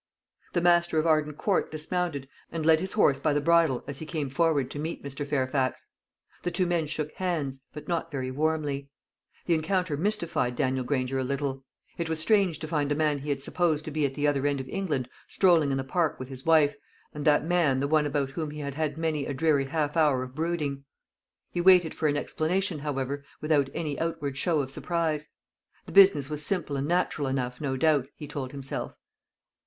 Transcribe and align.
The 0.53 0.61
master 0.61 0.97
of 0.97 1.05
Arden 1.05 1.33
Court 1.33 1.69
dismounted, 1.69 2.27
and 2.51 2.65
led 2.65 2.79
his 2.79 2.93
horse 2.93 3.19
by 3.19 3.33
the 3.33 3.39
bridle 3.39 3.83
as 3.87 3.99
he 3.99 4.05
came 4.07 4.31
forward 4.31 4.71
to 4.71 4.79
meet 4.79 5.03
Mr. 5.03 5.27
Fairfax. 5.27 5.85
The 6.41 6.49
two 6.49 6.65
men 6.65 6.87
shook 6.87 7.11
hands; 7.17 7.61
but 7.71 7.87
not 7.87 8.09
very 8.09 8.31
warmly. 8.31 8.89
The 9.45 9.53
encounter 9.53 9.95
mystified 9.95 10.55
Daniel 10.55 10.83
Granger 10.83 11.19
a 11.19 11.23
little. 11.23 11.65
It 11.99 12.09
was 12.09 12.19
strange 12.19 12.57
to 12.57 12.67
find 12.67 12.91
a 12.91 12.95
man 12.95 13.19
he 13.19 13.29
had 13.29 13.43
supposed 13.43 13.85
to 13.85 13.91
be 13.91 14.03
at 14.07 14.15
the 14.15 14.25
other 14.27 14.47
end 14.47 14.59
of 14.59 14.67
England 14.69 15.07
strolling 15.27 15.69
in 15.71 15.77
the 15.77 15.83
park 15.83 16.19
with 16.19 16.29
his 16.29 16.47
wife, 16.47 16.75
and 17.13 17.23
that 17.25 17.45
man 17.45 17.77
the 17.77 17.87
one 17.87 18.07
about 18.07 18.31
whom 18.31 18.49
he 18.49 18.61
had 18.61 18.73
had 18.73 18.97
many 18.97 19.27
a 19.27 19.35
dreary 19.35 19.65
half 19.65 19.95
hour 19.95 20.23
of 20.23 20.33
brooding. 20.33 20.83
He 21.51 21.61
waited 21.61 21.93
for 21.93 22.07
an 22.07 22.17
explanation, 22.17 22.79
however, 22.79 23.23
without 23.39 23.69
any 23.75 23.99
outward 23.99 24.35
show 24.35 24.61
of 24.61 24.71
surprise. 24.71 25.29
The 25.85 25.91
business 25.91 26.27
was 26.27 26.43
simple 26.43 26.75
and 26.75 26.87
natural 26.87 27.27
enough, 27.27 27.61
no 27.61 27.77
doubt, 27.77 28.07
he 28.15 28.27
told 28.27 28.51
himself. 28.51 28.95